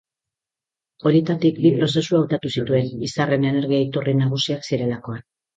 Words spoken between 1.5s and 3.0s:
bi prozesu hautatu zituen,